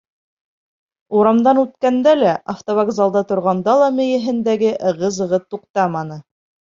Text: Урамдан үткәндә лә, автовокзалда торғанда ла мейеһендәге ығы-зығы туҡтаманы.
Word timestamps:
Урамдан 1.17 1.59
үткәндә 1.63 2.13
лә, 2.21 2.31
автовокзалда 2.53 3.21
торғанда 3.33 3.75
ла 3.81 3.91
мейеһендәге 3.99 4.73
ығы-зығы 4.93 5.41
туҡтаманы. 5.45 6.19